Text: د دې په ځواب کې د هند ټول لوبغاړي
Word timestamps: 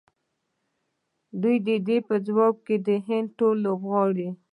د 1.41 1.43
دې 1.87 1.97
په 2.07 2.15
ځواب 2.25 2.55
کې 2.65 2.75
د 2.87 2.89
هند 3.07 3.27
ټول 3.37 3.55
لوبغاړي 3.65 4.29